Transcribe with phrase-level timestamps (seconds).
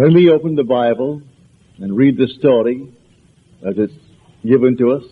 [0.00, 1.20] When we open the Bible
[1.76, 2.90] and read the story
[3.62, 3.92] as it's
[4.42, 5.04] given to us,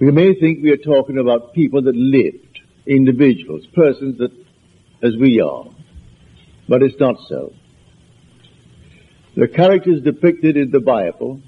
[0.00, 4.30] we may think we are talking about people that lived, individuals, persons that,
[5.02, 5.66] as we are.
[6.70, 7.52] But it's not so.
[9.36, 11.42] The characters depicted in the Bible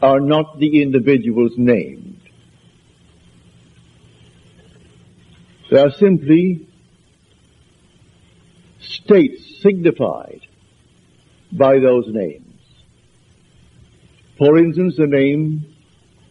[0.00, 2.18] are not the individuals named.
[5.70, 6.66] They are simply
[8.80, 10.40] states signified
[11.52, 12.44] by those names.
[14.36, 15.74] For instance, the name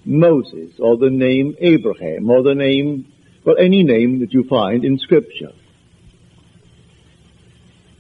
[0.06, 3.12] Moses, or the name Abraham, or the name,
[3.44, 5.52] well, any name that you find in Scripture.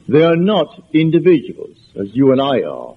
[0.07, 2.95] They are not individuals, as you and I are.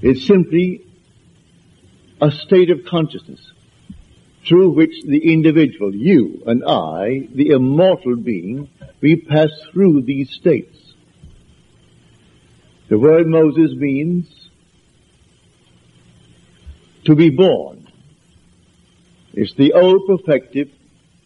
[0.00, 0.86] It's simply
[2.20, 3.40] a state of consciousness
[4.46, 8.70] through which the individual, you and I, the immortal being,
[9.00, 10.76] we pass through these states.
[12.88, 14.26] The word Moses means
[17.04, 17.86] to be born.
[19.32, 20.70] It's the old perfective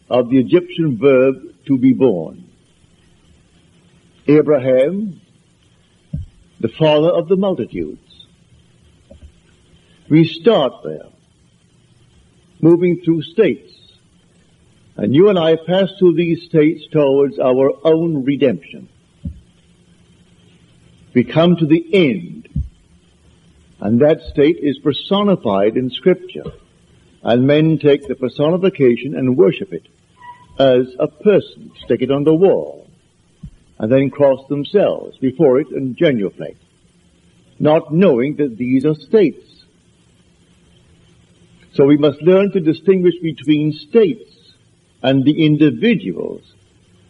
[0.09, 1.35] of the Egyptian verb
[1.65, 2.49] to be born.
[4.27, 5.19] Abraham,
[6.59, 7.99] the father of the multitudes.
[10.09, 11.09] We start there,
[12.61, 13.71] moving through states.
[14.95, 18.89] And you and I pass through these states towards our own redemption.
[21.13, 22.49] We come to the end.
[23.79, 26.45] And that state is personified in scripture.
[27.23, 29.87] And men take the personification and worship it
[30.59, 32.87] as a person, stick it on the wall,
[33.79, 36.57] and then cross themselves before it and genuflect,
[37.59, 39.65] not knowing that these are states.
[41.73, 44.42] So we must learn to distinguish between states
[45.03, 46.41] and the individuals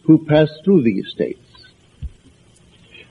[0.02, 1.40] who pass through these states.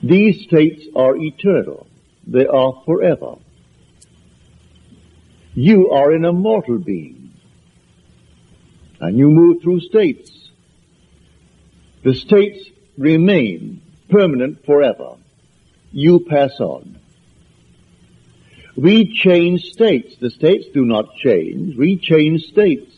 [0.02, 1.86] These states are eternal.
[2.26, 3.36] They are forever.
[5.54, 7.32] You are an immortal being.
[9.00, 10.30] And you move through states.
[12.02, 12.68] The states
[12.98, 13.80] remain
[14.10, 15.16] permanent forever.
[15.92, 17.00] You pass on.
[18.76, 20.16] We change states.
[20.20, 21.76] The states do not change.
[21.76, 22.92] We change states.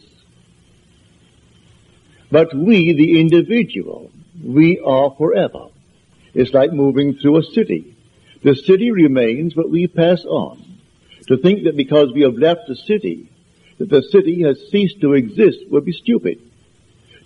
[2.30, 4.10] But we, the individual,
[4.42, 5.68] we are forever.
[6.34, 7.96] It's like moving through a city.
[8.42, 10.62] The city remains, but we pass on.
[11.28, 13.30] To think that because we have left the city,
[13.78, 16.40] that the city has ceased to exist would be stupid.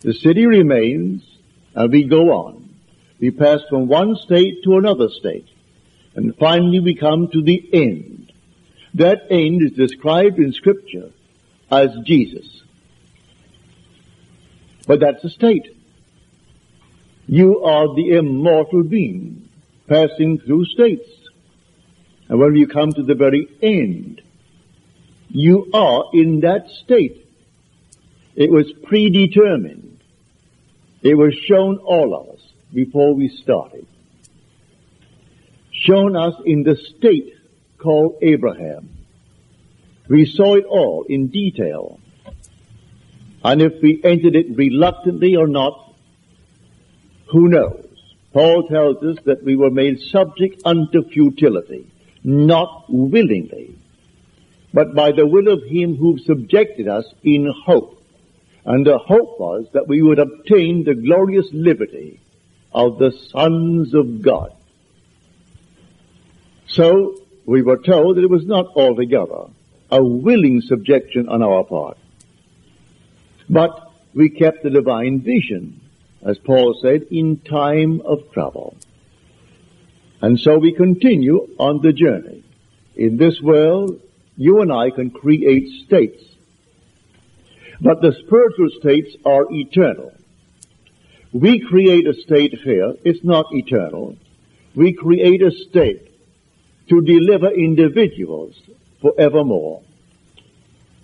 [0.01, 1.23] The city remains,
[1.75, 2.75] and we go on.
[3.21, 5.49] We pass from one state to another state,
[6.15, 8.33] and finally we come to the end.
[8.95, 11.11] That end is described in scripture
[11.71, 12.63] as Jesus.
[14.87, 15.77] But that's a state.
[17.27, 19.49] You are the immortal being
[19.89, 21.09] passing through states.
[22.29, 24.23] And when you come to the very end,
[25.29, 27.27] you are in that state.
[28.37, 30.01] It was predetermined.
[31.03, 32.41] It was shown all of us
[32.73, 33.87] before we started.
[35.73, 37.35] shown us in the state
[37.79, 38.91] called Abraham.
[40.09, 42.01] We saw it all in detail.
[43.43, 45.95] And if we entered it reluctantly or not,
[47.31, 47.87] who knows?
[48.33, 51.87] Paul tells us that we were made subject unto futility,
[52.23, 53.77] not willingly,
[54.73, 58.03] but by the will of him who subjected us in hope.
[58.65, 62.21] And the hope was that we would obtain the glorious liberty
[62.73, 64.55] of the sons of God.
[66.69, 67.17] So
[67.47, 69.47] we were told that it was not altogether
[69.91, 71.99] a willing subjection on our part.
[73.51, 75.81] But we kept the divine vision,
[76.23, 78.77] as Paul said, in time of trouble.
[80.23, 82.45] And so we continue on the journey.
[82.95, 84.01] In this world,
[84.37, 86.23] you and I can create states.
[87.81, 90.13] But the spiritual states are eternal.
[91.33, 94.17] We create a state here, it's not eternal.
[94.77, 96.07] We create a state
[96.89, 98.61] to deliver individuals
[99.01, 99.83] forevermore.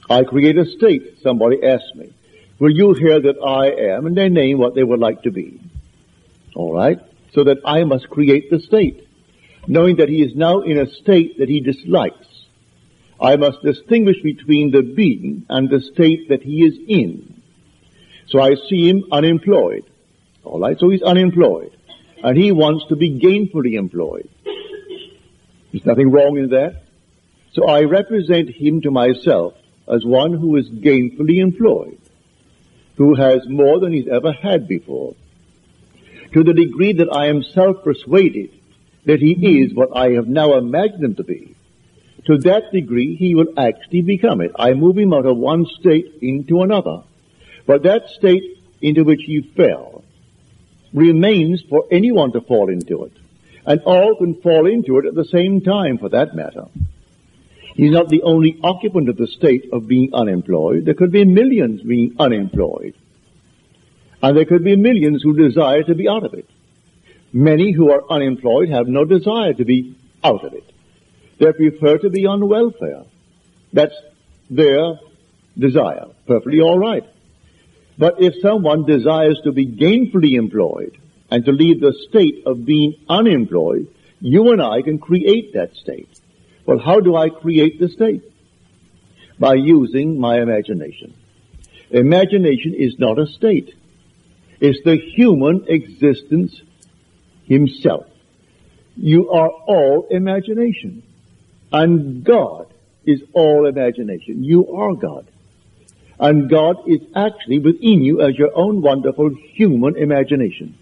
[0.08, 2.12] I create a state, somebody asked me.
[2.58, 4.06] Will you hear that I am?
[4.06, 5.60] And they name what they would like to be.
[6.54, 7.00] Alright?
[7.32, 9.06] So that I must create the state.
[9.66, 12.26] Knowing that he is now in a state that he dislikes.
[13.20, 17.42] I must distinguish between the being and the state that he is in.
[18.28, 19.84] So I see him unemployed.
[20.44, 20.78] Alright?
[20.78, 21.76] So he's unemployed.
[22.22, 24.30] And he wants to be gainfully employed.
[25.72, 26.84] There's nothing wrong in that.
[27.52, 29.54] So I represent him to myself
[29.86, 31.98] as one who is gainfully employed
[32.96, 35.14] who has more than he's ever had before.
[36.32, 38.50] To the degree that I am self-persuaded
[39.04, 41.54] that he is what I have now imagined him to be,
[42.26, 44.50] to that degree he will actually become it.
[44.58, 47.02] I move him out of one state into another.
[47.66, 50.04] But that state into which he fell
[50.92, 53.12] remains for anyone to fall into it.
[53.64, 56.66] And all can fall into it at the same time for that matter.
[57.76, 60.86] He's not the only occupant of the state of being unemployed.
[60.86, 62.94] There could be millions being unemployed.
[64.22, 66.48] And there could be millions who desire to be out of it.
[67.34, 69.94] Many who are unemployed have no desire to be
[70.24, 70.64] out of it.
[71.38, 73.02] They prefer to be on welfare.
[73.74, 73.94] That's
[74.48, 74.98] their
[75.58, 76.06] desire.
[76.26, 77.04] Perfectly alright.
[77.98, 80.96] But if someone desires to be gainfully employed
[81.30, 83.88] and to leave the state of being unemployed,
[84.20, 86.08] you and I can create that state.
[86.66, 88.22] Well, how do I create the state?
[89.38, 91.14] By using my imagination.
[91.90, 93.74] Imagination is not a state.
[94.60, 96.60] It's the human existence
[97.44, 98.06] himself.
[98.96, 101.02] You are all imagination.
[101.72, 102.72] And God
[103.04, 104.42] is all imagination.
[104.42, 105.26] You are God.
[106.18, 110.76] And God is actually within you as your own wonderful human imagination.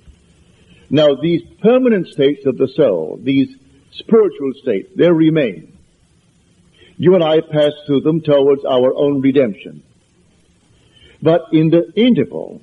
[0.90, 3.48] Now, these permanent states of the soul, these
[3.90, 5.73] spiritual states, they remain.
[6.96, 9.82] You and I pass through them towards our own redemption.
[11.20, 12.60] But in the interval,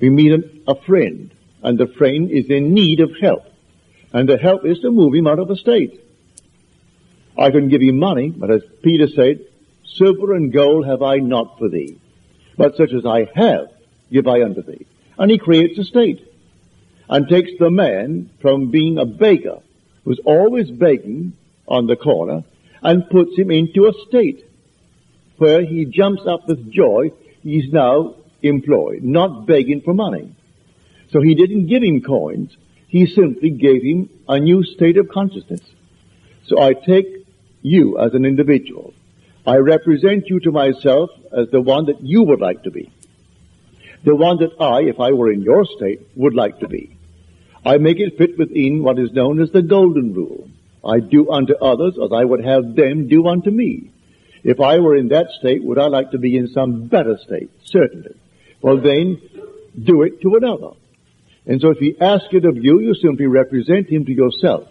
[0.00, 1.30] we meet a friend,
[1.62, 3.44] and the friend is in need of help.
[4.12, 6.00] And the help is to move him out of the state.
[7.36, 9.44] I can give him money, but as Peter said,
[9.84, 11.98] silver and gold have I not for thee.
[12.56, 13.68] But such as I have,
[14.10, 14.86] give I unto thee.
[15.18, 16.24] And he creates a state.
[17.08, 19.58] And takes the man from being a beggar,
[20.04, 21.32] who's always begging
[21.66, 22.44] on the corner,
[22.82, 24.44] and puts him into a state
[25.36, 27.12] where he jumps up with joy.
[27.42, 30.34] He's now employed, not begging for money.
[31.10, 32.56] So he didn't give him coins.
[32.88, 35.60] He simply gave him a new state of consciousness.
[36.46, 37.26] So I take
[37.62, 38.94] you as an individual.
[39.46, 42.90] I represent you to myself as the one that you would like to be.
[44.04, 46.96] The one that I, if I were in your state, would like to be.
[47.64, 50.48] I make it fit within what is known as the golden rule.
[50.88, 53.90] I do unto others as I would have them do unto me.
[54.42, 57.50] If I were in that state, would I like to be in some better state?
[57.64, 58.14] Certainly.
[58.62, 59.20] Well then,
[59.80, 60.70] do it to another.
[61.46, 64.68] And so if he asks it of you, you simply represent him to yourself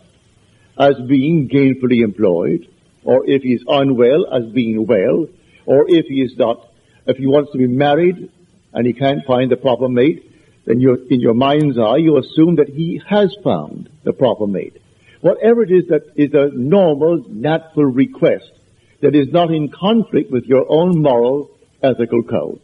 [0.77, 2.67] as being gainfully employed,
[3.03, 5.27] or if he is unwell, as being well,
[5.65, 6.67] or if he is not,
[7.05, 8.31] if he wants to be married
[8.73, 10.23] and he can't find the proper mate,
[10.65, 14.81] then in your mind's eye, you assume that he has found the proper mate.
[15.21, 18.51] Whatever it is that is a normal, natural request
[19.01, 22.61] that is not in conflict with your own moral, ethical code.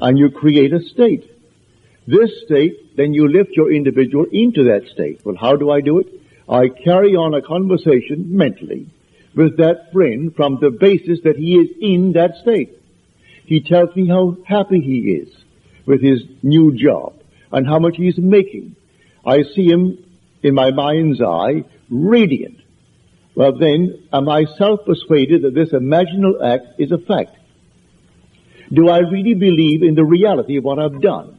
[0.00, 1.30] And you create a state.
[2.06, 5.20] This state, then you lift your individual into that state.
[5.24, 6.06] Well, how do I do it?
[6.48, 8.88] I carry on a conversation mentally
[9.34, 12.78] with that friend from the basis that he is in that state.
[13.44, 15.34] He tells me how happy he is
[15.86, 17.14] with his new job
[17.50, 18.76] and how much he's making.
[19.24, 19.98] I see him
[20.42, 22.58] in my mind's eye, radiant.
[23.34, 27.36] Well then, am I self-persuaded that this imaginal act is a fact?
[28.72, 31.38] Do I really believe in the reality of what I've done?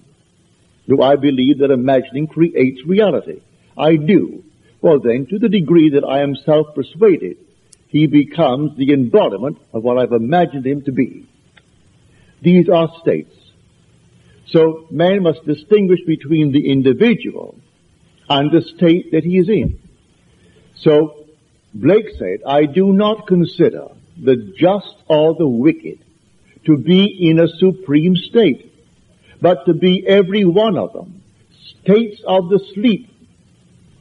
[0.88, 3.41] Do I believe that imagining creates reality?
[3.77, 4.43] I do.
[4.81, 7.38] Well then, to the degree that I am self-persuaded,
[7.88, 11.27] he becomes the embodiment of what I've imagined him to be.
[12.41, 13.36] These are states.
[14.48, 17.55] So man must distinguish between the individual
[18.30, 19.80] and the state that he is in.
[20.75, 21.25] So
[21.74, 23.88] Blake said, I do not consider
[24.22, 26.00] the just or the wicked
[26.65, 28.74] to be in a supreme state,
[29.42, 31.24] but to be every one of them
[31.82, 33.10] states of the sleep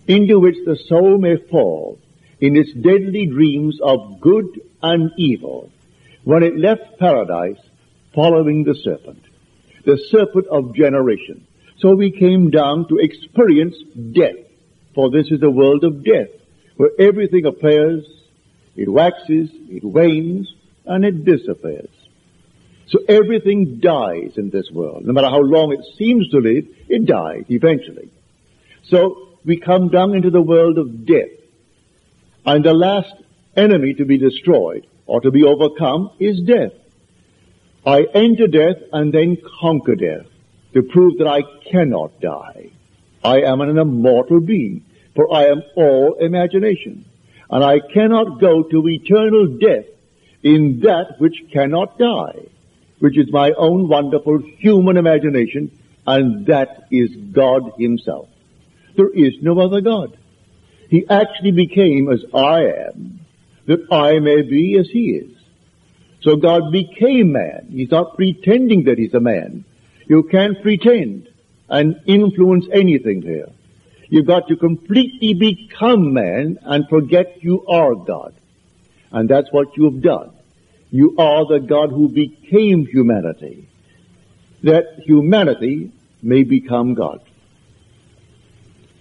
[0.07, 1.99] into which the soul may fall
[2.41, 5.71] in its deadly dreams of good and evil
[6.25, 7.59] when it left paradise
[8.15, 9.23] following the serpent,
[9.85, 11.47] the serpent of generation.
[11.79, 13.77] So we came down to experience
[14.13, 14.37] death,
[14.95, 16.29] for this is a world of death,
[16.77, 18.05] where everything appears,
[18.77, 20.53] it waxes, it wanes,
[20.87, 21.91] and it disappears.
[22.89, 25.07] So everything dies in this world.
[25.07, 28.11] No matter how long it seems to live, it dies eventually.
[28.85, 31.31] So we come down into the world of death.
[32.45, 33.15] And the last
[33.57, 36.73] enemy to be destroyed or to be overcome is death.
[37.87, 40.27] I enter death and then conquer death
[40.75, 42.71] to prove that I cannot die.
[43.25, 47.05] I am an immortal being, for I am all imagination.
[47.51, 49.87] And I cannot go to eternal death
[50.43, 52.47] in that which cannot die,
[52.99, 55.71] which is my own wonderful human imagination,
[56.07, 58.29] and that is God Himself.
[58.97, 60.17] There is no other God.
[60.89, 63.21] He actually became as I am,
[63.67, 65.37] that I may be as He is.
[66.23, 67.69] So God became man.
[67.71, 69.65] He's not pretending that He's a man.
[70.13, 71.31] You can't pretend
[71.71, 73.49] and influence anything here.
[74.11, 78.35] You've got to completely become man and forget you are God.
[79.11, 80.33] And that's what you have done.
[80.91, 83.71] You are the God who became humanity.
[84.63, 85.93] That humanity
[86.23, 87.23] may become God.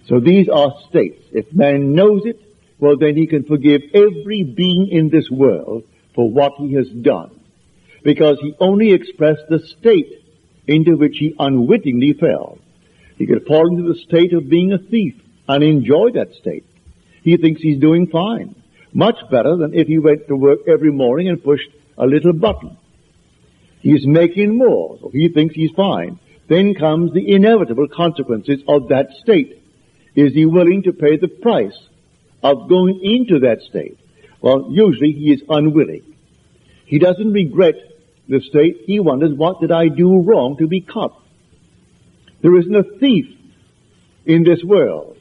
[0.06, 1.22] So these are states.
[1.30, 2.40] If man knows it,
[2.78, 7.38] well then he can forgive every being in this world for what he has done.
[8.02, 10.21] Because he only expressed the state
[10.66, 12.58] into which he unwittingly fell.
[13.16, 15.14] He could fall into the state of being a thief
[15.48, 16.64] and enjoy that state.
[17.22, 18.54] He thinks he's doing fine.
[18.92, 22.76] Much better than if he went to work every morning and pushed a little button.
[23.80, 26.18] He's making more, so he thinks he's fine.
[26.48, 29.62] Then comes the inevitable consequences of that state.
[30.14, 31.78] Is he willing to pay the price
[32.42, 33.98] of going into that state?
[34.40, 36.16] Well, usually he is unwilling.
[36.84, 37.74] He doesn't regret
[38.28, 38.82] the state.
[38.86, 41.20] He wonders, what did I do wrong to be caught?
[42.42, 43.26] There isn't a thief
[44.24, 45.18] in this world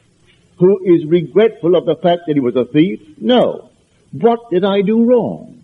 [0.58, 3.00] who is regretful of the fact that he was a thief.
[3.18, 3.70] No.
[4.12, 5.64] What did I do wrong?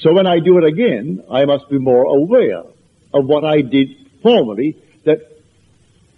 [0.00, 2.62] So when I do it again, I must be more aware
[3.12, 3.88] of what I did
[4.22, 5.18] formerly that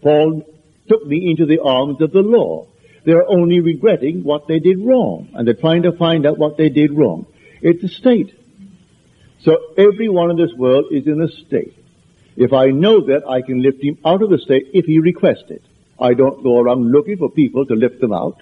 [0.02, 0.44] Paul
[0.88, 2.66] took me into the arms of the law.
[3.04, 6.68] They're only regretting what they did wrong, and they're trying to find out what they
[6.68, 7.26] did wrong.
[7.62, 8.35] It's a state.
[9.44, 11.75] So everyone in this world is in a state.
[12.37, 15.50] If I know that, I can lift him out of the state if he requests
[15.50, 15.62] it.
[15.99, 18.40] I don't go around looking for people to lift them out.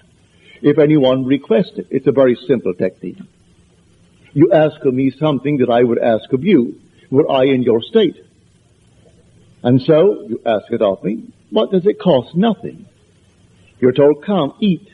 [0.61, 3.17] If anyone requests it, it's a very simple technique.
[4.33, 6.79] You ask of me something that I would ask of you,
[7.09, 8.17] were I in your state.
[9.63, 12.35] And so, you ask it of me, what does it cost?
[12.35, 12.85] Nothing.
[13.79, 14.87] You're told, come, eat,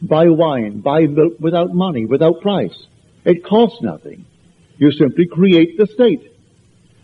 [0.00, 2.76] buy wine, buy milk without money, without price.
[3.24, 4.26] It costs nothing.
[4.78, 6.32] You simply create the state.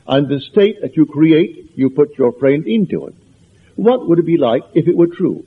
[0.06, 3.14] And the state that you create, you put your friend into it.
[3.76, 5.44] What would it be like if it were true?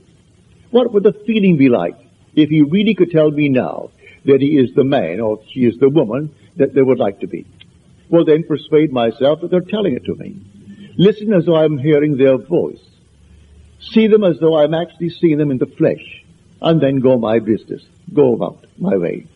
[0.70, 1.96] What would the feeling be like
[2.34, 3.90] if he really could tell me now
[4.24, 7.26] that he is the man or she is the woman that they would like to
[7.26, 7.46] be?
[8.10, 10.36] Well then persuade myself that they're telling it to me.
[10.98, 12.80] Listen as though I'm hearing their voice.
[13.80, 16.24] See them as though I'm actually seeing them in the flesh.
[16.60, 17.82] And then go my business.
[18.12, 19.26] Go about my way.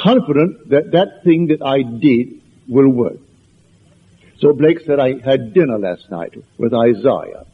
[0.00, 3.18] Confident that that thing that I did will work.
[4.38, 7.44] So Blake said I had dinner last night with Isaiah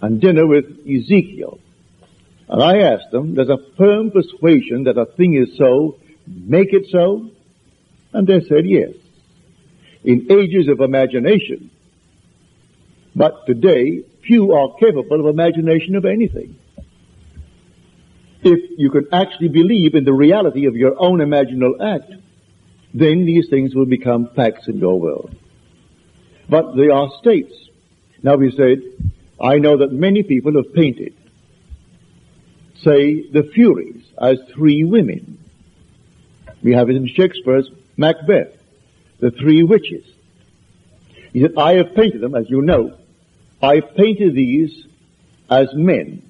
[0.00, 1.60] and dinner with Ezekiel.
[2.48, 5.96] And I asked them, does a firm persuasion that a thing is so
[6.26, 7.30] make it so?
[8.12, 8.92] And they said yes.
[10.02, 11.70] In ages of imagination.
[13.14, 16.58] But today, few are capable of imagination of anything.
[18.44, 22.12] If you can actually believe in the reality of your own imaginal act,
[22.92, 25.34] then these things will become facts in your world.
[26.48, 27.54] But they are states.
[28.22, 28.82] Now we said,
[29.40, 31.14] I know that many people have painted.
[32.84, 35.38] say the Furies as three women.
[36.62, 38.54] We have it in Shakespeare's Macbeth,
[39.20, 40.04] the three witches.
[41.32, 42.96] He said, I have painted them, as you know,
[43.62, 44.86] I painted these
[45.50, 46.22] as men,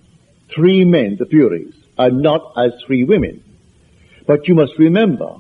[0.54, 3.43] three men, the Furies, and not as three women.
[4.27, 5.37] But you must remember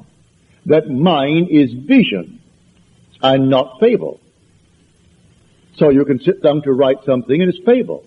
[0.66, 2.40] that mine is vision
[3.22, 4.20] and not fable.
[5.76, 8.06] So you can sit down to write something and it's fable.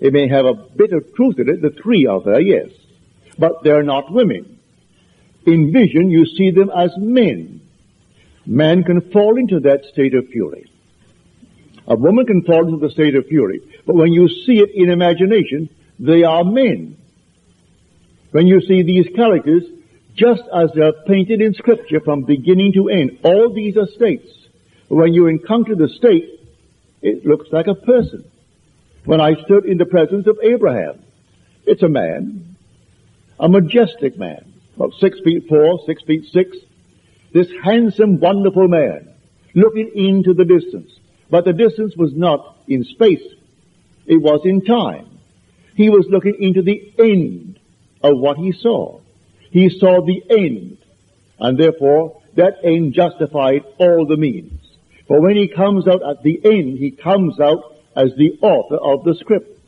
[0.00, 2.70] It may have a bit of truth in it, the three are there, yes.
[3.38, 4.58] But they're not women.
[5.46, 7.60] In vision, you see them as men.
[8.46, 10.70] Man can fall into that state of fury.
[11.86, 13.60] A woman can fall into the state of fury.
[13.86, 16.96] But when you see it in imagination, they are men.
[18.30, 19.64] When you see these characters,
[20.14, 24.28] just as they're painted in scripture from beginning to end, all these are states.
[24.88, 26.40] When you encounter the state,
[27.00, 28.24] it looks like a person.
[29.04, 31.02] When I stood in the presence of Abraham,
[31.64, 32.56] it's a man,
[33.38, 36.56] a majestic man, about six feet four, six feet six,
[37.32, 39.14] this handsome, wonderful man,
[39.54, 40.90] looking into the distance.
[41.30, 43.22] But the distance was not in space,
[44.06, 45.06] it was in time.
[45.74, 47.57] He was looking into the end
[48.02, 49.00] of what he saw.
[49.50, 50.78] He saw the end,
[51.38, 54.60] and therefore that end justified all the means.
[55.06, 59.04] For when he comes out at the end, he comes out as the author of
[59.04, 59.58] the script.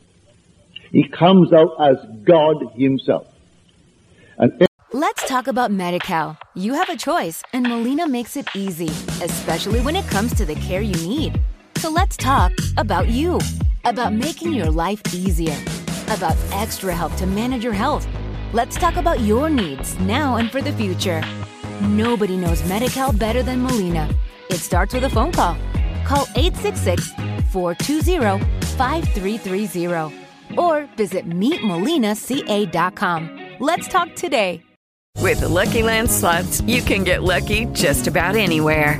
[0.91, 3.27] He comes out as God himself.
[4.37, 6.37] And Let's talk about MediCal.
[6.53, 8.89] You have a choice, and Molina makes it easy,
[9.23, 11.39] especially when it comes to the care you need.
[11.77, 13.39] So let's talk about you,
[13.85, 15.57] about making your life easier,
[16.09, 18.05] about extra help to manage your health.
[18.53, 21.23] Let's talk about your needs now and for the future.
[21.81, 24.13] Nobody knows MediCal better than Molina.
[24.49, 25.55] It starts with a phone call.
[26.05, 27.13] Call 866
[27.53, 28.43] 420
[28.75, 33.39] 5330 or visit meetmolinaca.com.
[33.61, 34.61] Let's talk today.
[35.21, 38.99] With the Lucky Land slots, you can get lucky just about anywhere.